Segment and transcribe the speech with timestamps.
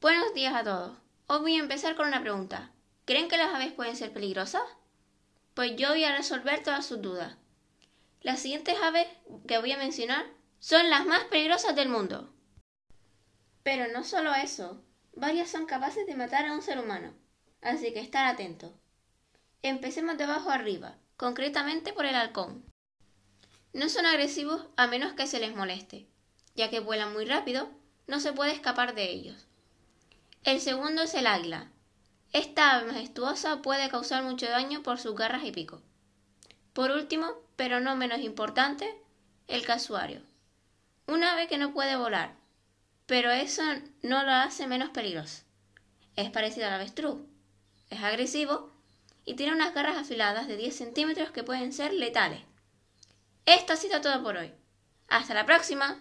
[0.00, 0.96] Buenos días a todos.
[1.26, 2.70] Hoy voy a empezar con una pregunta.
[3.04, 4.62] ¿Creen que las aves pueden ser peligrosas?
[5.52, 7.36] Pues yo voy a resolver todas sus dudas.
[8.22, 9.06] Las siguientes aves
[9.46, 10.24] que voy a mencionar
[10.58, 12.32] son las más peligrosas del mundo.
[13.62, 14.82] Pero no solo eso,
[15.12, 17.12] varias son capaces de matar a un ser humano,
[17.60, 18.72] así que estar atentos.
[19.60, 22.64] Empecemos de abajo arriba, concretamente por el halcón.
[23.74, 26.06] No son agresivos a menos que se les moleste,
[26.54, 27.68] ya que vuelan muy rápido,
[28.06, 29.49] no se puede escapar de ellos.
[30.44, 31.70] El segundo es el águila.
[32.32, 35.82] Esta ave majestuosa puede causar mucho daño por sus garras y pico.
[36.72, 38.98] Por último, pero no menos importante,
[39.48, 40.22] el casuario.
[41.06, 42.36] Un ave que no puede volar,
[43.06, 43.62] pero eso
[44.02, 45.42] no lo hace menos peligroso.
[46.16, 47.20] Es parecido al avestruz.
[47.90, 48.72] Es agresivo
[49.24, 52.40] y tiene unas garras afiladas de 10 centímetros que pueden ser letales.
[53.44, 54.52] Esto ha sido todo por hoy.
[55.08, 55.98] Hasta la próxima.